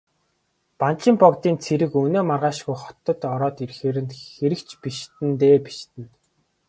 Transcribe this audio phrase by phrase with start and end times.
[0.79, 2.77] Банчин богдын цэрэг өнөө маргаашгүй
[3.33, 3.97] ороод ирэхээр
[4.35, 6.05] хэрэг ч бишиднэ дээ, бишиднэ.